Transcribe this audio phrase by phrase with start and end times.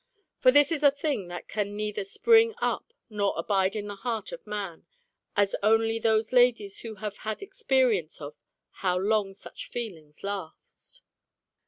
[0.39, 4.31] For this is a thing that can neither spring up nor abide in the heart
[4.31, 4.87] of man,
[5.35, 8.35] as only those ladies know who have had experience of
[8.71, 11.03] how long such feelings last.